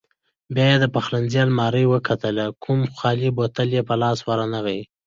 بیا 0.53 0.65
یې 0.71 0.77
د 0.81 0.85
پخلنځي 0.95 1.39
المارۍ 1.43 1.85
وکتلې، 1.87 2.45
کوم 2.63 2.79
خالي 2.97 3.29
بوتل 3.37 3.67
یې 3.77 3.81
په 3.89 3.95
لاس 4.01 4.19
ورنغی. 4.27 4.81